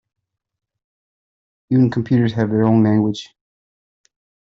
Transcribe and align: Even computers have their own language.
Even 1.69 1.91
computers 1.91 2.33
have 2.33 2.49
their 2.49 2.63
own 2.63 2.81
language. 2.81 3.35